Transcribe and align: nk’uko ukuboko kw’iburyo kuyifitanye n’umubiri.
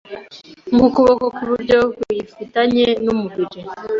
nk’uko 0.73 0.97
ukuboko 1.01 1.25
kw’iburyo 1.35 1.79
kuyifitanye 1.97 2.85
n’umubiri. 3.03 3.59